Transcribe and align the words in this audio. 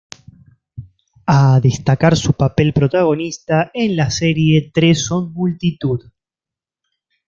A 1.27 1.59
destacar 1.61 2.17
su 2.17 2.33
papel 2.33 2.73
protagonista 2.73 3.69
en 3.71 3.95
la 3.95 4.09
serie 4.09 4.71
"Tres 4.73 5.05
son 5.05 5.31
multitud". 5.31 6.01